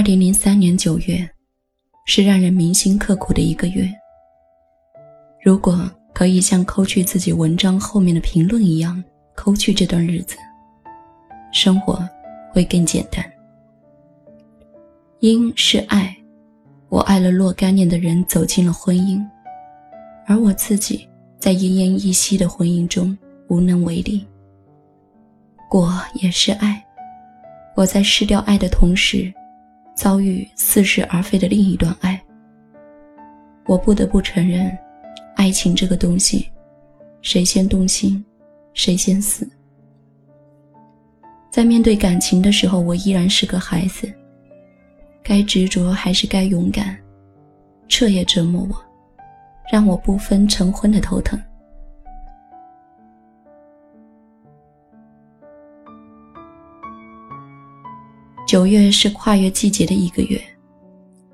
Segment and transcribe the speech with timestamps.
[0.00, 1.28] 二零零三年九月，
[2.06, 3.86] 是让人铭心刻骨的一个月。
[5.44, 5.78] 如果
[6.14, 9.04] 可以像抠去自己文章后面的评论一样
[9.36, 10.38] 抠去这段日子，
[11.52, 12.02] 生活
[12.50, 13.22] 会更简单。
[15.18, 16.16] 因是爱，
[16.88, 19.22] 我爱了若干年的人走进了婚姻，
[20.26, 21.06] 而我自己
[21.38, 23.14] 在奄奄一息的婚姻中
[23.48, 24.26] 无能为力。
[25.68, 26.82] 果也是爱，
[27.76, 29.30] 我在失掉爱的同时。
[30.00, 32.18] 遭遇似是而非的另一段爱，
[33.66, 34.74] 我不得不承认，
[35.36, 36.50] 爱情这个东西，
[37.20, 38.24] 谁先动心，
[38.72, 39.46] 谁先死。
[41.50, 44.10] 在面对感情的时候，我依然是个孩子，
[45.22, 46.96] 该执着还是该勇敢，
[47.86, 48.82] 彻夜折磨我，
[49.70, 51.38] 让我不分晨昏的头疼。
[58.50, 60.36] 九月是跨越季节的一个月，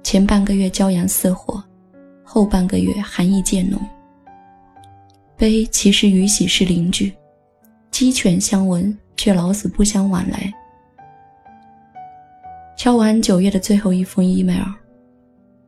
[0.03, 1.65] 前半个月骄阳似火，
[2.23, 3.81] 后半个月寒意渐浓。
[5.35, 7.11] 悲其实与喜是邻居，
[7.91, 10.53] 鸡犬相闻，却老死不相往来。
[12.77, 14.69] 敲完九月的最后一封 email，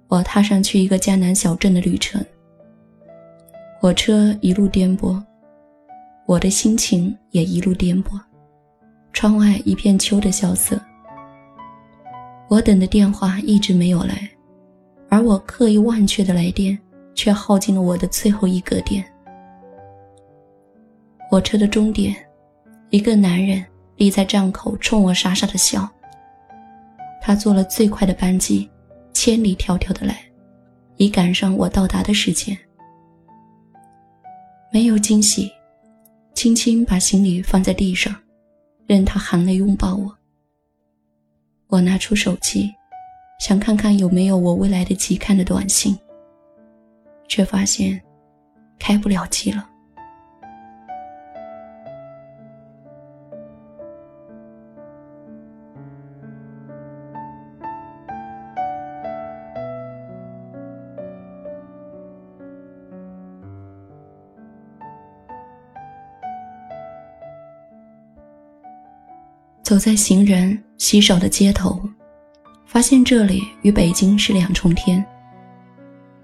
[0.08, 2.22] 我踏上去一个江南小镇的旅程。
[3.80, 5.18] 火车一路颠簸，
[6.26, 8.20] 我的心情也一路颠簸。
[9.14, 10.78] 窗外一片秋的萧瑟。
[12.48, 14.28] 我等的电话一直没有来，
[15.10, 16.78] 而我刻意忘却的来电
[17.14, 19.04] 却耗尽了我的最后一格电。
[21.28, 22.16] 火车的终点，
[22.88, 23.62] 一个男人
[23.96, 25.86] 立在站口，冲我傻傻的笑。
[27.20, 28.66] 他坐了最快的班机，
[29.12, 30.18] 千里迢迢的来，
[30.96, 32.56] 以赶上我到达的时间。
[34.72, 35.52] 没有惊喜，
[36.32, 38.14] 轻轻把行李放在地上，
[38.86, 40.17] 任他含泪拥抱我。
[41.68, 42.74] 我拿出手机，
[43.38, 45.96] 想看看有没有我未来得及看的短信，
[47.28, 48.00] 却发现
[48.78, 49.68] 开不了机了。
[69.62, 71.80] 走在行人稀少的街头，
[72.64, 75.04] 发现这里与北京是两重天。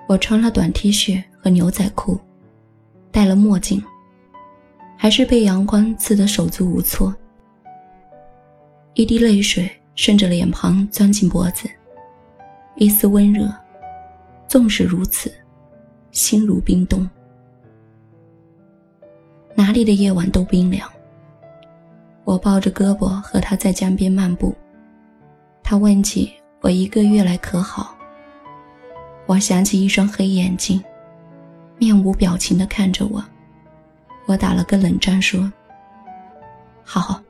[0.09, 2.19] 我穿了短 T 恤和牛仔裤，
[3.10, 3.82] 戴了墨镜，
[4.97, 7.12] 还是被阳光刺得手足无措。
[8.94, 11.69] 一滴泪水顺着脸庞钻进脖子，
[12.76, 13.53] 一丝温热，
[14.47, 15.34] 纵使如此，
[16.12, 17.09] 心如冰冻。
[19.56, 20.88] 哪里的夜晚都冰凉。
[22.24, 24.54] 我抱着胳膊和他在江边漫步，
[25.62, 27.94] 他问起我一个月来可好。
[29.26, 30.82] 我想起一双黑眼睛，
[31.78, 33.22] 面无表情地看着我，
[34.26, 35.52] 我打了个冷战说
[36.82, 37.22] ：“好。”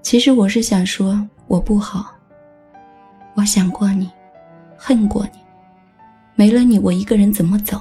[0.00, 2.12] 其实我是想说我不好。
[3.34, 4.10] 我想过你，
[4.76, 5.38] 恨过你，
[6.34, 7.80] 没了你我一个人怎么走？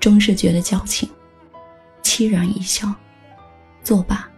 [0.00, 1.08] 终是觉得矫情，
[2.02, 2.92] 凄然一笑。
[3.86, 4.28] 作罢。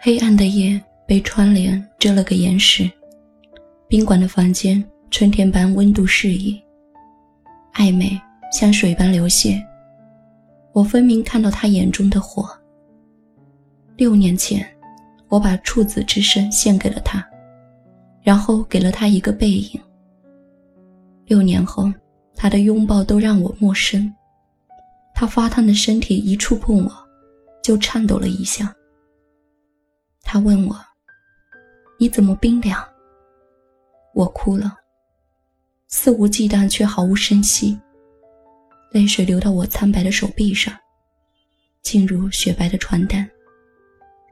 [0.00, 2.88] 黑暗的夜被窗帘遮了个严实，
[3.88, 6.62] 宾馆的房间春天般温度适宜，
[7.74, 8.18] 暧昧
[8.52, 9.60] 像水般流泻。
[10.72, 12.48] 我分明看到他眼中的火。
[13.96, 14.64] 六年前，
[15.28, 17.28] 我把处子之身献给了他。
[18.28, 19.80] 然后给了他一个背影。
[21.24, 21.90] 六年后，
[22.36, 24.14] 他的拥抱都让我陌生。
[25.14, 26.92] 他发烫的身体一触碰我，
[27.62, 28.70] 就颤抖了一下。
[30.20, 30.78] 他问我
[31.98, 32.78] ：“你怎么冰凉？”
[34.12, 34.76] 我哭了，
[35.86, 37.80] 肆无忌惮却毫无声息，
[38.92, 40.74] 泪水流到我苍白的手臂上，
[41.80, 43.26] 进入雪白的床单，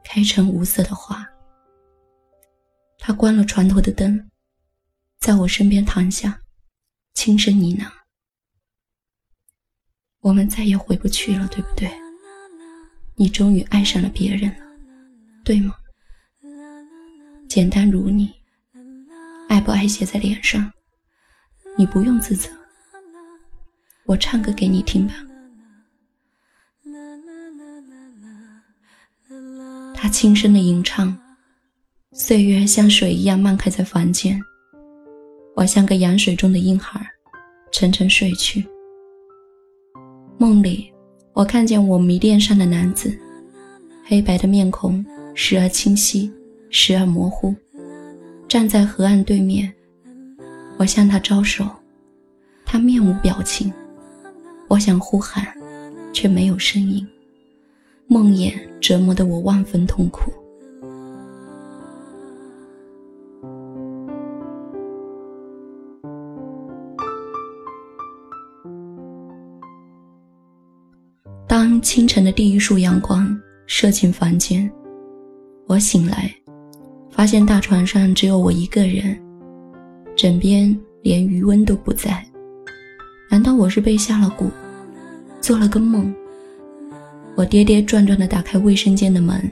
[0.03, 1.27] 开成无色的花。
[3.07, 4.29] 他关了船头的灯，
[5.17, 6.41] 在我身边躺下，
[7.13, 7.89] 轻声呢喃
[10.19, 11.89] ：“我们再也回不去了，对不对？
[13.15, 14.57] 你终于爱上了别人了，
[15.45, 15.73] 对吗？
[17.47, 18.29] 简单如你，
[19.47, 20.73] 爱不爱写在脸上，
[21.77, 22.49] 你不用自责。
[24.03, 25.13] 我唱歌给你听吧。”
[29.95, 31.17] 他轻声的吟唱。
[32.13, 34.41] 岁月像水一样漫开在房间，
[35.55, 37.05] 我像个羊水中的婴孩，
[37.69, 38.65] 沉沉睡去。
[40.37, 40.89] 梦里，
[41.33, 43.13] 我看见我迷恋上的男子，
[44.05, 45.05] 黑白的面孔
[45.35, 46.31] 时而清晰，
[46.69, 47.53] 时而模糊，
[48.47, 49.71] 站在河岸对面。
[50.77, 51.67] 我向他招手，
[52.65, 53.71] 他面无表情。
[54.69, 55.45] 我想呼喊，
[56.13, 57.05] 却没有声音。
[58.07, 60.31] 梦魇折磨得我万分痛苦。
[71.59, 74.71] 当清晨的第一束阳光射进房间，
[75.65, 76.31] 我醒来，
[77.09, 79.19] 发现大床上只有我一个人，
[80.15, 82.23] 枕边连余温都不在。
[83.27, 84.51] 难道我是被下了蛊，
[85.41, 86.13] 做了个梦？
[87.33, 89.51] 我跌跌撞撞地打开卫生间的门，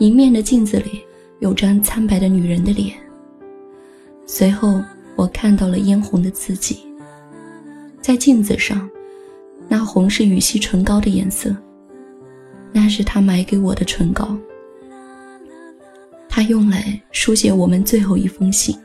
[0.00, 1.02] 迎面的镜子里
[1.38, 2.96] 有张苍白的女人的脸。
[4.26, 4.82] 随后，
[5.14, 6.80] 我看到了嫣红的自己，
[8.00, 8.90] 在镜子上，
[9.68, 11.54] 那红是羽西唇膏的颜色，
[12.72, 14.36] 那是他买给我的唇膏，
[16.28, 18.76] 他用来书写我们最后一封信。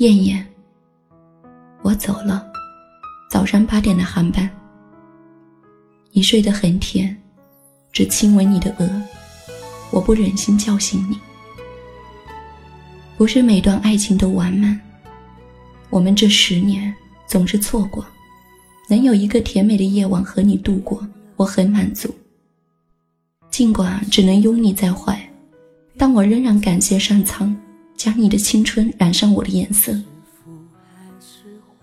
[0.00, 0.42] 燕燕，
[1.82, 2.42] 我走了。
[3.28, 4.48] 早上八点的航班。
[6.10, 7.14] 你睡得很甜，
[7.92, 8.90] 只亲吻你的额，
[9.90, 11.18] 我不忍心叫醒你。
[13.18, 14.80] 不是每段爱情都完满，
[15.90, 16.94] 我们这十年
[17.26, 18.02] 总是错过，
[18.88, 21.06] 能有一个甜美的夜晚和你度过，
[21.36, 22.08] 我很满足。
[23.50, 25.30] 尽管只能拥你在怀，
[25.98, 27.54] 但我仍然感谢上苍。
[28.00, 29.94] 将你的青春染上我的颜色，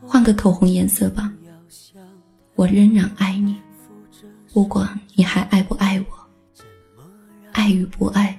[0.01, 1.31] 换个口红颜色吧。
[2.55, 3.55] 我仍然爱你，
[4.51, 6.05] 不管你还爱不爱我，
[7.51, 8.35] 爱与不爱，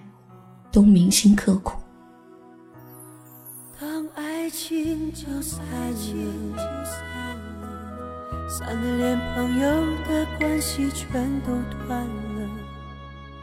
[0.72, 1.70] 都铭心刻骨。
[3.80, 5.64] 当爱情就散
[6.56, 6.84] 了，
[8.58, 9.70] 散的连朋友
[10.08, 11.52] 的关系全都
[11.86, 12.50] 断了。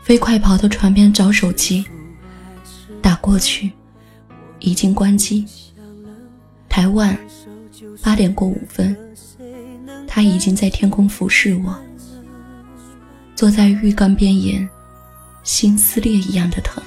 [0.04, 1.86] 飞快跑到床边找手机，
[3.02, 3.72] 打过去。
[4.65, 5.45] 已经关机。
[6.67, 7.15] 台湾，
[8.03, 8.97] 八点过五分，
[10.07, 11.75] 他已经在天空俯视我，
[13.35, 14.67] 坐在浴缸边沿，
[15.44, 16.83] 心撕裂一样的疼。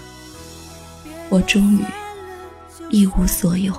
[1.28, 1.84] 我终于
[2.90, 3.72] 一无所有。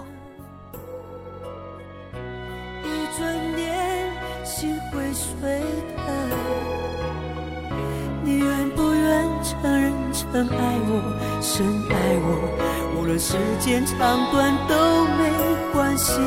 [8.23, 12.68] 你愿不愿承认曾爱我，深爱我？
[13.17, 15.29] 时间长短都没
[15.73, 16.19] 关系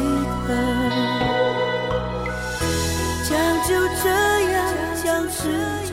[0.49, 0.51] 的，
[3.69, 4.11] 就这
[4.51, 5.49] 样僵持
[5.87, 5.93] 着。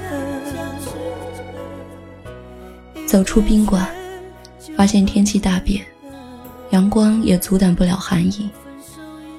[3.05, 3.87] 走出宾馆，
[4.75, 5.85] 发现天气大变，
[6.71, 8.49] 阳光也阻挡不了寒意。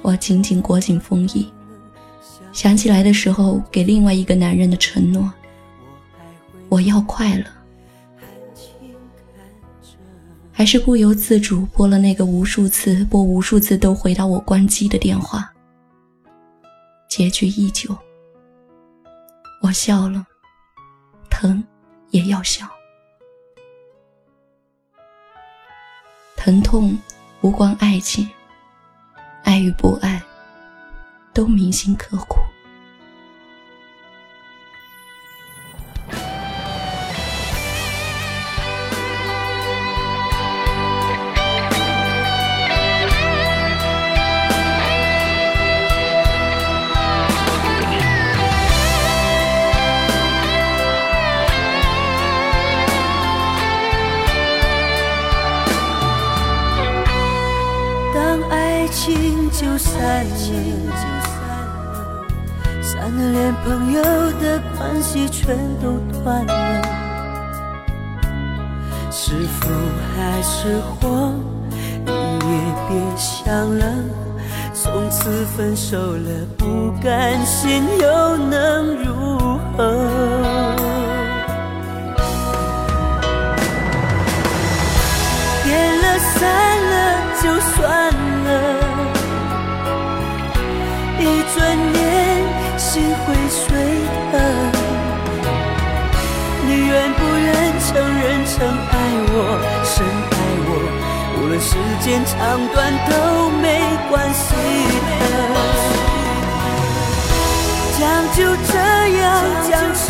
[0.01, 1.51] 我紧紧裹紧风衣，
[2.53, 5.31] 想起来的时候给另外一个男人的承诺：
[6.69, 7.43] 我要快乐。
[10.61, 15.51] 还是不由自主拨了那个无数次拨无数次都回到我关机的电话。
[17.09, 17.97] 结局依旧。
[19.63, 20.23] 我笑了，
[21.31, 21.63] 疼
[22.11, 22.69] 也要笑。
[26.37, 26.95] 疼痛
[27.41, 28.29] 无关爱情，
[29.43, 30.21] 爱与不爱，
[31.33, 32.37] 都铭心刻骨。
[58.91, 60.91] 情就散了，
[62.83, 66.51] 散了，连朋友的关系全都断了。
[69.09, 69.69] 是福
[70.15, 71.33] 还是祸，
[72.05, 72.51] 你也
[72.89, 73.85] 别想了。
[74.73, 80.50] 从此分手了，不甘心又能如何？
[101.61, 102.35] 时间长
[102.73, 104.45] 短都没关系
[105.19, 105.21] 的，
[107.99, 108.01] 将
[108.33, 108.73] 就这
[109.19, 109.23] 样
[109.69, 110.03] 僵持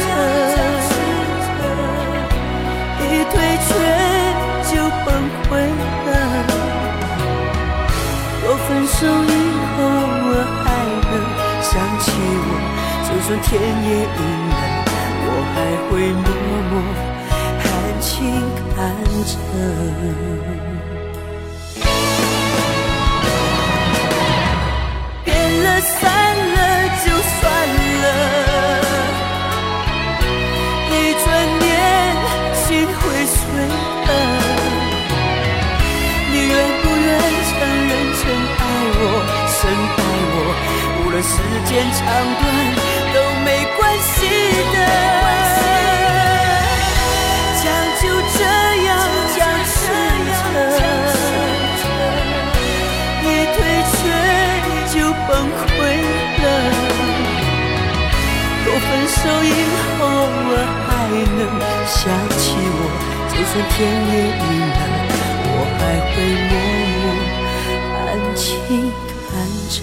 [0.00, 0.06] 着，
[3.00, 3.32] 一退
[3.66, 3.70] 却
[4.72, 4.72] 就
[5.04, 5.06] 崩
[5.44, 5.52] 溃
[6.06, 6.10] 了。
[8.42, 9.30] 若分手以
[9.76, 9.78] 后
[10.26, 10.28] 我
[10.64, 10.66] 还
[11.04, 11.12] 能
[11.60, 11.70] 想
[12.00, 12.04] 起
[12.40, 12.48] 我，
[13.04, 14.52] 就算天也阴了，
[15.26, 15.56] 我还
[15.90, 16.26] 会默
[16.70, 16.72] 默
[17.60, 17.62] 含
[18.00, 18.08] 情
[18.74, 18.76] 看
[19.26, 20.72] 着。
[25.84, 26.02] 散
[26.54, 26.58] 了
[27.04, 27.42] 就算
[28.02, 28.06] 了，
[30.90, 31.24] 一转
[31.60, 31.62] 念
[32.54, 32.92] 心会
[33.26, 33.36] 碎
[34.06, 34.10] 了。
[36.32, 37.06] 你愿不愿
[37.48, 37.52] 承
[37.88, 38.22] 认曾
[38.58, 38.60] 爱
[38.96, 39.02] 我，
[39.54, 39.58] 深
[39.96, 40.00] 爱
[40.34, 40.36] 我？
[40.96, 41.32] 无论时
[41.66, 42.00] 间长
[42.40, 42.42] 短
[43.14, 44.16] 都没关系
[63.62, 64.80] 天也阴了，
[65.46, 65.80] 我还
[66.10, 66.14] 会
[66.50, 66.52] 默
[66.94, 67.02] 默
[67.96, 68.42] 安静
[69.30, 69.32] 看
[69.70, 69.74] 着。